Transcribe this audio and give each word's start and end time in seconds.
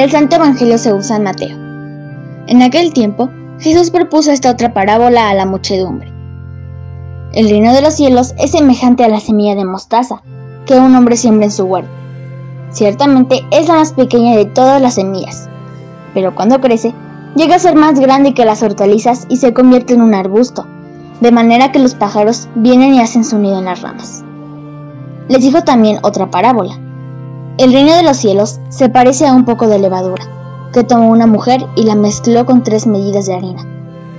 Del 0.00 0.10
Santo 0.10 0.36
Evangelio 0.36 0.78
según 0.78 1.02
San 1.02 1.24
Mateo. 1.24 1.58
En 2.46 2.62
aquel 2.62 2.94
tiempo, 2.94 3.28
Jesús 3.58 3.90
propuso 3.90 4.32
esta 4.32 4.50
otra 4.50 4.72
parábola 4.72 5.28
a 5.28 5.34
la 5.34 5.44
muchedumbre. 5.44 6.10
El 7.34 7.50
reino 7.50 7.74
de 7.74 7.82
los 7.82 7.96
cielos 7.96 8.32
es 8.38 8.52
semejante 8.52 9.04
a 9.04 9.10
la 9.10 9.20
semilla 9.20 9.54
de 9.54 9.66
mostaza 9.66 10.22
que 10.64 10.78
un 10.78 10.96
hombre 10.96 11.18
siembra 11.18 11.44
en 11.44 11.52
su 11.52 11.64
huerto. 11.64 11.90
Ciertamente 12.70 13.44
es 13.50 13.68
la 13.68 13.74
más 13.74 13.92
pequeña 13.92 14.38
de 14.38 14.46
todas 14.46 14.80
las 14.80 14.94
semillas, 14.94 15.50
pero 16.14 16.34
cuando 16.34 16.62
crece, 16.62 16.94
llega 17.36 17.56
a 17.56 17.58
ser 17.58 17.74
más 17.74 18.00
grande 18.00 18.32
que 18.32 18.46
las 18.46 18.62
hortalizas 18.62 19.26
y 19.28 19.36
se 19.36 19.52
convierte 19.52 19.92
en 19.92 20.00
un 20.00 20.14
arbusto, 20.14 20.66
de 21.20 21.30
manera 21.30 21.72
que 21.72 21.78
los 21.78 21.94
pájaros 21.94 22.48
vienen 22.54 22.94
y 22.94 23.02
hacen 23.02 23.22
su 23.22 23.38
nido 23.38 23.58
en 23.58 23.66
las 23.66 23.82
ramas. 23.82 24.24
Les 25.28 25.42
dijo 25.42 25.62
también 25.62 25.98
otra 26.00 26.30
parábola. 26.30 26.78
El 27.60 27.74
reino 27.74 27.94
de 27.94 28.02
los 28.02 28.16
cielos 28.16 28.58
se 28.70 28.88
parece 28.88 29.26
a 29.26 29.34
un 29.34 29.44
poco 29.44 29.68
de 29.68 29.78
levadura, 29.78 30.24
que 30.72 30.82
tomó 30.82 31.10
una 31.10 31.26
mujer 31.26 31.62
y 31.76 31.82
la 31.82 31.94
mezcló 31.94 32.46
con 32.46 32.62
tres 32.62 32.86
medidas 32.86 33.26
de 33.26 33.34
harina, 33.34 33.66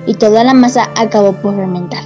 y 0.06 0.14
toda 0.14 0.44
la 0.44 0.54
masa 0.54 0.92
acabó 0.96 1.34
por 1.34 1.56
fermentar. 1.56 2.04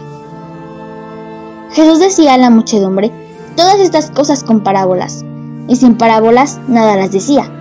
Jesús 1.73 1.99
decía 1.99 2.35
a 2.35 2.37
la 2.37 2.49
muchedumbre 2.49 3.11
todas 3.57 3.81
estas 3.81 4.11
cosas 4.11 4.45
con 4.45 4.61
parábolas, 4.61 5.25
y 5.67 5.75
sin 5.75 5.97
parábolas 5.97 6.61
nada 6.69 6.95
las 6.95 7.11
decía, 7.11 7.51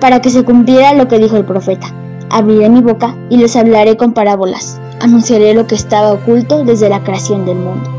para 0.00 0.22
que 0.22 0.30
se 0.30 0.42
cumpliera 0.42 0.94
lo 0.94 1.08
que 1.08 1.18
dijo 1.18 1.36
el 1.36 1.44
profeta. 1.44 1.88
Abriré 2.30 2.70
mi 2.70 2.80
boca 2.80 3.14
y 3.28 3.36
les 3.36 3.54
hablaré 3.54 3.98
con 3.98 4.14
parábolas, 4.14 4.80
anunciaré 5.02 5.52
lo 5.52 5.66
que 5.66 5.74
estaba 5.74 6.14
oculto 6.14 6.64
desde 6.64 6.88
la 6.88 7.04
creación 7.04 7.44
del 7.44 7.58
mundo. 7.58 7.90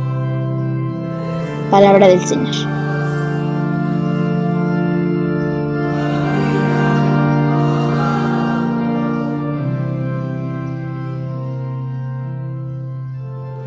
Palabra 1.70 2.07
del 2.07 2.26
Señor. 2.26 2.79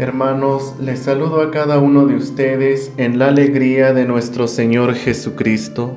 Hermanos, 0.03 0.75
les 0.81 0.99
saludo 0.99 1.41
a 1.43 1.53
cada 1.53 1.79
uno 1.79 2.07
de 2.07 2.17
ustedes 2.17 2.93
en 2.97 3.21
la 3.21 3.29
alegría 3.29 3.93
de 3.93 4.05
nuestro 4.05 4.49
Señor 4.49 4.95
Jesucristo. 4.95 5.97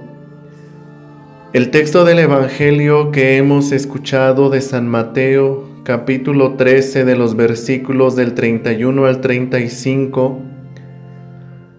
El 1.54 1.72
texto 1.72 2.06
del 2.06 2.20
Evangelio 2.20 3.10
que 3.10 3.38
hemos 3.38 3.72
escuchado 3.72 4.52
de 4.52 4.62
San 4.62 4.88
Mateo, 4.88 5.68
capítulo 5.82 6.54
13 6.54 7.04
de 7.04 7.16
los 7.16 7.36
versículos 7.36 8.16
del 8.16 8.36
31 8.36 9.08
al 9.08 9.22
35, 9.22 10.40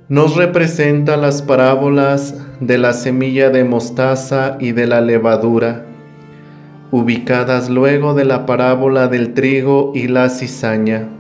nos 0.08 0.34
representa 0.34 1.16
las 1.16 1.42
parábolas 1.42 2.34
de 2.58 2.77
la 2.77 2.92
semilla 2.92 3.50
de 3.50 3.62
mostaza 3.62 4.56
y 4.58 4.72
de 4.72 4.88
la 4.88 5.00
levadura, 5.00 5.86
ubicadas 6.90 7.70
luego 7.70 8.14
de 8.14 8.24
la 8.24 8.46
parábola 8.46 9.06
del 9.06 9.33
trigo 9.33 9.92
y 9.94 10.08
la 10.08 10.28
cizaña. 10.28 11.11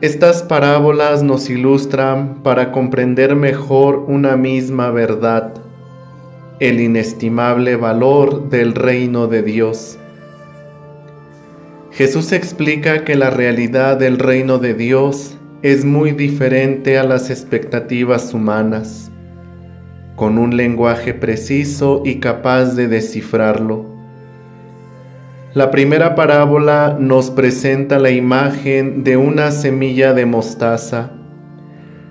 Estas 0.00 0.44
parábolas 0.44 1.24
nos 1.24 1.50
ilustran 1.50 2.44
para 2.44 2.70
comprender 2.70 3.34
mejor 3.34 4.04
una 4.06 4.36
misma 4.36 4.90
verdad, 4.92 5.54
el 6.60 6.80
inestimable 6.80 7.74
valor 7.74 8.48
del 8.48 8.76
reino 8.76 9.26
de 9.26 9.42
Dios. 9.42 9.98
Jesús 11.90 12.30
explica 12.30 13.04
que 13.04 13.16
la 13.16 13.30
realidad 13.30 13.96
del 13.96 14.20
reino 14.20 14.58
de 14.58 14.74
Dios 14.74 15.36
es 15.62 15.84
muy 15.84 16.12
diferente 16.12 16.96
a 16.96 17.02
las 17.02 17.28
expectativas 17.28 18.32
humanas, 18.32 19.10
con 20.14 20.38
un 20.38 20.56
lenguaje 20.56 21.12
preciso 21.12 22.02
y 22.04 22.20
capaz 22.20 22.76
de 22.76 22.86
descifrarlo. 22.86 23.97
La 25.54 25.70
primera 25.70 26.14
parábola 26.14 26.98
nos 27.00 27.30
presenta 27.30 27.98
la 27.98 28.10
imagen 28.10 29.02
de 29.02 29.16
una 29.16 29.50
semilla 29.50 30.12
de 30.12 30.26
mostaza, 30.26 31.10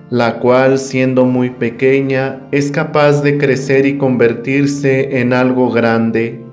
la 0.09 0.39
cual 0.39 0.79
siendo 0.79 1.23
muy 1.23 1.51
pequeña 1.51 2.41
es 2.51 2.71
capaz 2.71 3.21
de 3.21 3.37
crecer 3.37 3.85
y 3.85 3.99
convertirse 3.99 5.19
en 5.19 5.33
algo 5.33 5.69
grande, 5.69 6.43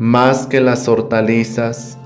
más 0.00 0.48
que 0.48 0.60
las 0.60 0.88
hortalizas, 0.88 1.96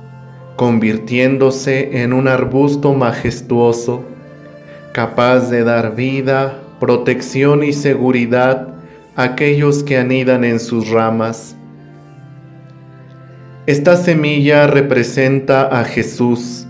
convirtiéndose 0.56 2.02
en 2.02 2.12
un 2.12 2.28
arbusto 2.28 2.92
majestuoso, 2.92 4.04
capaz 4.92 5.48
de 5.48 5.64
dar 5.64 5.96
vida, 5.96 6.60
protección 6.78 7.64
y 7.64 7.72
seguridad 7.72 8.68
a 9.16 9.22
aquellos 9.22 9.82
que 9.82 9.96
anidan 9.96 10.44
en 10.44 10.60
sus 10.60 10.90
ramas 10.90 11.56
esta 13.66 13.96
semilla 13.96 14.66
representa 14.66 15.62
a 15.62 15.84
Jesús, 15.84 16.66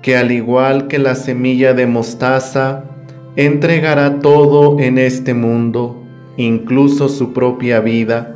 que 0.00 0.16
al 0.16 0.32
igual 0.32 0.86
que 0.86 0.98
la 0.98 1.14
semilla 1.14 1.74
de 1.74 1.86
mostaza, 1.86 2.84
entregará 3.36 4.20
todo 4.20 4.80
en 4.80 4.96
este 4.96 5.34
mundo, 5.34 6.02
incluso 6.38 7.10
su 7.10 7.34
propia 7.34 7.80
vida, 7.80 8.34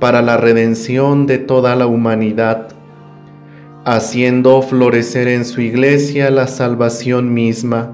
para 0.00 0.20
la 0.20 0.36
redención 0.36 1.28
de 1.28 1.38
toda 1.38 1.76
la 1.76 1.86
humanidad, 1.86 2.70
haciendo 3.84 4.60
florecer 4.62 5.28
en 5.28 5.44
su 5.44 5.60
iglesia 5.60 6.28
la 6.32 6.48
salvación 6.48 7.32
misma, 7.32 7.92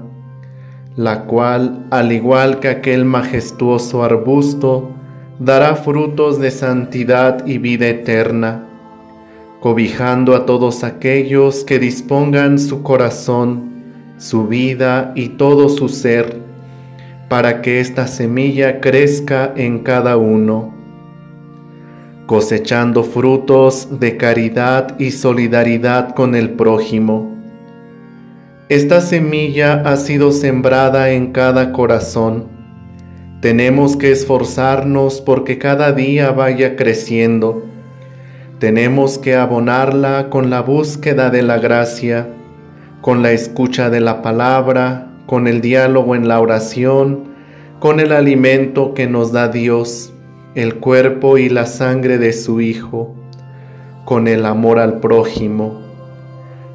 la 0.95 1.25
cual, 1.25 1.85
al 1.91 2.11
igual 2.11 2.59
que 2.59 2.69
aquel 2.69 3.05
majestuoso 3.05 4.03
arbusto, 4.03 4.89
dará 5.37 5.75
frutos 5.75 6.39
de 6.39 6.49
santidad 6.49 7.45
y 7.45 7.59
vida 7.59 7.87
eterna 7.87 8.69
cobijando 9.63 10.35
a 10.35 10.45
todos 10.45 10.83
aquellos 10.83 11.63
que 11.63 11.79
dispongan 11.79 12.59
su 12.59 12.83
corazón, 12.83 13.71
su 14.17 14.45
vida 14.45 15.13
y 15.15 15.29
todo 15.29 15.69
su 15.69 15.87
ser, 15.87 16.41
para 17.29 17.61
que 17.61 17.79
esta 17.79 18.07
semilla 18.07 18.81
crezca 18.81 19.53
en 19.55 19.79
cada 19.79 20.17
uno, 20.17 20.73
cosechando 22.25 23.05
frutos 23.05 24.01
de 24.01 24.17
caridad 24.17 24.99
y 24.99 25.11
solidaridad 25.11 26.13
con 26.13 26.35
el 26.35 26.49
prójimo. 26.49 27.33
Esta 28.67 28.99
semilla 28.99 29.81
ha 29.85 29.95
sido 29.95 30.33
sembrada 30.33 31.11
en 31.11 31.31
cada 31.31 31.71
corazón. 31.71 32.49
Tenemos 33.39 33.95
que 33.95 34.11
esforzarnos 34.11 35.21
porque 35.21 35.57
cada 35.57 35.93
día 35.93 36.31
vaya 36.31 36.75
creciendo 36.75 37.71
tenemos 38.63 39.17
que 39.17 39.35
abonarla 39.35 40.29
con 40.29 40.49
la 40.49 40.61
búsqueda 40.61 41.29
de 41.29 41.41
la 41.41 41.57
gracia, 41.57 42.29
con 43.01 43.21
la 43.21 43.33
escucha 43.33 43.89
de 43.89 43.99
la 43.99 44.21
palabra, 44.21 45.09
con 45.25 45.49
el 45.49 45.59
diálogo 45.59 46.15
en 46.15 46.29
la 46.29 46.39
oración, 46.39 47.25
con 47.81 47.99
el 47.99 48.13
alimento 48.13 48.93
que 48.93 49.05
nos 49.05 49.33
da 49.33 49.49
Dios, 49.49 50.13
el 50.55 50.75
cuerpo 50.75 51.37
y 51.37 51.49
la 51.49 51.65
sangre 51.65 52.17
de 52.17 52.31
su 52.31 52.61
Hijo, 52.61 53.13
con 54.05 54.29
el 54.29 54.45
amor 54.45 54.79
al 54.79 55.01
prójimo. 55.01 55.81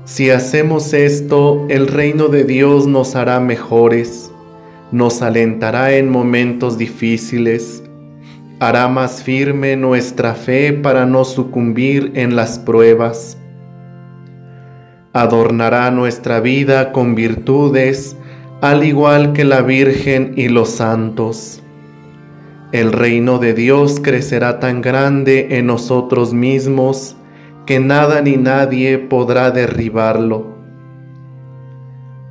Si 0.05 0.29
hacemos 0.29 0.93
esto, 0.93 1.65
el 1.71 1.87
reino 1.87 2.29
de 2.29 2.45
Dios 2.45 2.87
nos 2.87 3.17
hará 3.17 3.41
mejores, 3.41 4.31
nos 4.93 5.23
alentará 5.23 5.95
en 5.95 6.11
momentos 6.11 6.77
difíciles, 6.77 7.83
hará 8.61 8.89
más 8.89 9.23
firme 9.23 9.77
nuestra 9.77 10.35
fe 10.35 10.73
para 10.73 11.07
no 11.07 11.25
sucumbir 11.25 12.13
en 12.15 12.35
las 12.35 12.59
pruebas. 12.59 13.39
Adornará 15.13 15.91
nuestra 15.91 16.41
vida 16.41 16.93
con 16.93 17.15
virtudes, 17.15 18.17
al 18.61 18.85
igual 18.85 19.33
que 19.33 19.45
la 19.45 19.63
Virgen 19.63 20.33
y 20.37 20.49
los 20.49 20.71
santos. 20.71 21.63
El 22.73 22.93
reino 22.93 23.39
de 23.39 23.55
Dios 23.55 24.01
crecerá 24.01 24.61
tan 24.61 24.83
grande 24.83 25.59
en 25.59 25.67
nosotros 25.67 26.35
mismos 26.35 27.17
que 27.65 27.81
nada 27.81 28.21
ni 28.21 28.37
nadie 28.37 28.99
podrá 28.99 29.51
derribarlo. 29.51 30.59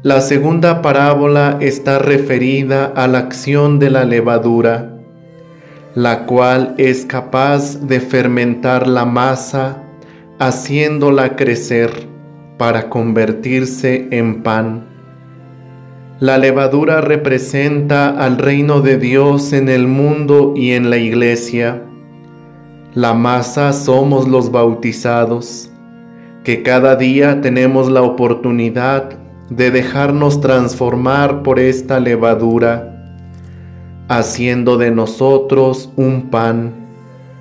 La 0.04 0.22
segunda 0.22 0.82
parábola 0.82 1.58
está 1.60 2.00
referida 2.00 2.86
a 2.86 3.08
la 3.08 3.20
acción 3.20 3.80
de 3.80 3.90
la 3.90 4.06
levadura 4.06 4.97
la 5.98 6.28
cual 6.28 6.76
es 6.78 7.08
capaz 7.08 7.88
de 7.88 8.00
fermentar 8.00 8.88
la 8.88 9.04
masa, 9.04 9.82
haciéndola 10.38 11.36
crecer 11.36 11.90
para 12.60 12.88
convertirse 12.88 14.08
en 14.12 14.44
pan. 14.44 14.86
La 16.20 16.38
levadura 16.38 17.02
representa 17.02 18.10
al 18.10 18.38
reino 18.38 18.82
de 18.82 19.00
Dios 19.00 19.54
en 19.54 19.70
el 19.70 19.88
mundo 19.88 20.54
y 20.56 20.74
en 20.74 20.92
la 20.92 20.98
iglesia. 20.98 21.82
La 22.94 23.16
masa 23.16 23.74
somos 23.74 24.28
los 24.28 24.52
bautizados, 24.52 25.72
que 26.44 26.62
cada 26.62 26.96
día 26.96 27.42
tenemos 27.42 27.90
la 27.90 28.04
oportunidad 28.04 29.18
de 29.50 29.72
dejarnos 29.72 30.42
transformar 30.42 31.42
por 31.42 31.60
esta 31.60 32.00
levadura 32.00 32.97
haciendo 34.08 34.78
de 34.78 34.92
nosotros 34.92 35.92
un 35.96 36.30
pan, 36.30 36.74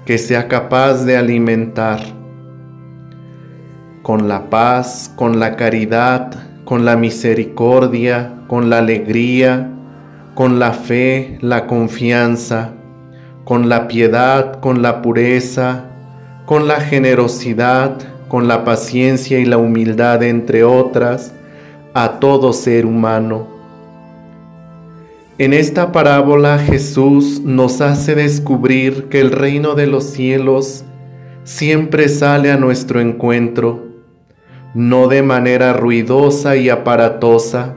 que 0.05 0.19
sea 0.19 0.49
capaz 0.49 1.05
de 1.05 1.17
alimentar 1.17 2.01
con 4.03 4.29
la 4.29 4.51
paz, 4.51 5.13
con 5.17 5.41
la 5.41 5.57
caridad, 5.57 6.31
con 6.65 6.85
la 6.85 6.97
misericordia, 6.97 8.33
con 8.47 8.71
la 8.71 8.79
alegría, 8.79 9.69
con 10.35 10.61
la 10.61 10.73
fe, 10.73 11.39
la 11.41 11.67
confianza, 11.67 12.73
con 13.45 13.69
la 13.69 13.89
piedad, 13.89 14.61
con 14.61 14.83
la 14.83 15.03
pureza, 15.03 15.87
con 16.47 16.69
la 16.69 16.81
generosidad, 16.81 17.97
con 18.29 18.47
la 18.47 18.65
paciencia 18.65 19.39
y 19.39 19.45
la 19.45 19.59
humildad, 19.59 20.23
entre 20.23 20.62
otras, 20.62 21.33
a 21.95 22.21
todo 22.21 22.53
ser 22.53 22.87
humano. 22.87 23.56
En 25.38 25.53
esta 25.53 25.93
parábola 25.93 26.59
Jesús 26.59 27.43
nos 27.44 27.83
hace 27.83 28.15
descubrir 28.15 29.09
que 29.11 29.21
el 29.21 29.31
reino 29.31 29.75
de 29.75 29.87
los 29.87 30.05
cielos 30.05 30.87
siempre 31.44 32.09
sale 32.09 32.50
a 32.50 32.56
nuestro 32.56 33.03
encuentro, 33.03 33.85
no 34.75 35.09
de 35.09 35.23
manera 35.23 35.75
ruidosa 35.75 36.56
y 36.56 36.71
aparatosa, 36.71 37.75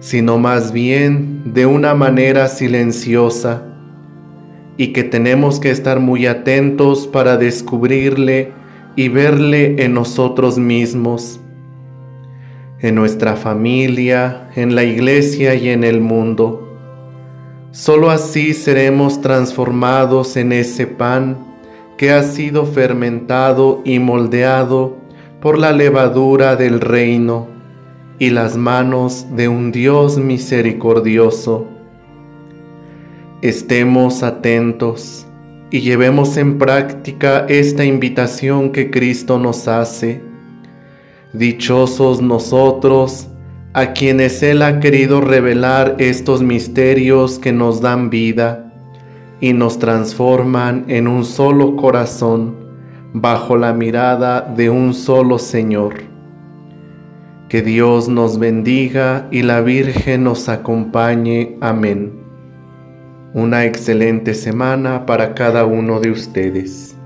sino 0.00 0.38
más 0.38 0.72
bien 0.72 1.42
de 1.54 1.66
una 1.66 1.94
manera 1.94 2.48
silenciosa, 2.48 3.62
y 4.76 4.88
que 4.88 5.04
tenemos 5.04 5.60
que 5.60 5.70
estar 5.70 6.00
muy 6.00 6.26
atentos 6.26 7.06
para 7.06 7.36
descubrirle 7.36 8.50
y 8.96 9.08
verle 9.08 9.84
en 9.84 9.94
nosotros 9.94 10.58
mismos, 10.58 11.40
en 12.80 12.96
nuestra 12.96 13.36
familia, 13.36 14.50
en 14.56 14.74
la 14.74 14.82
iglesia 14.82 15.54
y 15.54 15.68
en 15.68 15.84
el 15.84 16.00
mundo. 16.00 16.67
Solo 17.78 18.10
así 18.10 18.54
seremos 18.54 19.20
transformados 19.20 20.36
en 20.36 20.50
ese 20.50 20.88
pan 20.88 21.38
que 21.96 22.10
ha 22.10 22.24
sido 22.24 22.66
fermentado 22.66 23.82
y 23.84 24.00
moldeado 24.00 24.96
por 25.40 25.58
la 25.58 25.70
levadura 25.70 26.56
del 26.56 26.80
reino 26.80 27.46
y 28.18 28.30
las 28.30 28.56
manos 28.56 29.26
de 29.36 29.46
un 29.46 29.70
Dios 29.70 30.18
misericordioso. 30.18 31.68
Estemos 33.42 34.24
atentos 34.24 35.24
y 35.70 35.82
llevemos 35.82 36.36
en 36.36 36.58
práctica 36.58 37.46
esta 37.48 37.84
invitación 37.84 38.72
que 38.72 38.90
Cristo 38.90 39.38
nos 39.38 39.68
hace. 39.68 40.20
Dichosos 41.32 42.20
nosotros 42.20 43.28
a 43.74 43.92
quienes 43.92 44.42
Él 44.42 44.62
ha 44.62 44.80
querido 44.80 45.20
revelar 45.20 45.96
estos 45.98 46.42
misterios 46.42 47.38
que 47.38 47.52
nos 47.52 47.80
dan 47.80 48.10
vida 48.10 48.72
y 49.40 49.52
nos 49.52 49.78
transforman 49.78 50.84
en 50.88 51.06
un 51.06 51.24
solo 51.24 51.76
corazón 51.76 52.56
bajo 53.12 53.56
la 53.56 53.72
mirada 53.72 54.40
de 54.40 54.70
un 54.70 54.94
solo 54.94 55.38
Señor. 55.38 55.94
Que 57.48 57.62
Dios 57.62 58.08
nos 58.08 58.38
bendiga 58.38 59.28
y 59.30 59.42
la 59.42 59.60
Virgen 59.60 60.24
nos 60.24 60.48
acompañe. 60.48 61.56
Amén. 61.60 62.12
Una 63.32 63.64
excelente 63.64 64.34
semana 64.34 65.06
para 65.06 65.34
cada 65.34 65.64
uno 65.64 66.00
de 66.00 66.10
ustedes. 66.10 66.97